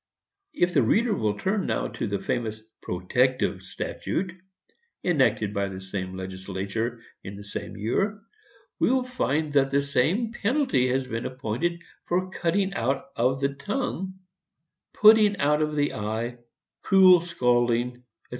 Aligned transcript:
If 0.55 0.73
the 0.73 0.81
reader 0.81 1.13
will 1.13 1.37
turn 1.37 1.67
now 1.67 1.87
to 1.89 2.07
the 2.07 2.15
infamous 2.15 2.63
"protective" 2.81 3.61
statute, 3.61 4.31
enacted 5.03 5.53
by 5.53 5.67
the 5.69 5.79
same 5.79 6.17
legislature, 6.17 7.03
in 7.23 7.35
the 7.35 7.43
same 7.43 7.77
year, 7.77 8.19
he 8.79 8.85
will 8.87 9.03
find 9.03 9.53
that 9.53 9.69
the 9.69 9.83
same 9.83 10.33
penalty 10.33 10.87
has 10.87 11.05
been 11.05 11.27
appointed 11.27 11.83
for 12.05 12.21
the 12.21 12.31
cutting 12.35 12.73
out 12.73 13.09
of 13.15 13.41
the 13.41 13.49
tongue, 13.53 14.15
putting 14.91 15.37
out 15.37 15.61
of 15.61 15.75
the 15.75 15.93
eye, 15.93 16.39
cruel 16.81 17.21
scalding, 17.21 17.97
&c. 17.97 18.01